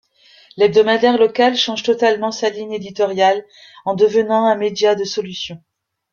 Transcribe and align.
L'hebdomadaire 0.57 1.19
local 1.19 1.55
change 1.55 1.83
totalement 1.83 2.31
sa 2.31 2.49
ligne 2.49 2.73
éditoriale 2.73 3.45
en 3.85 3.93
devenant 3.93 4.47
un 4.47 4.55
média 4.55 4.95
de 4.95 5.03
solutions. 5.03 5.61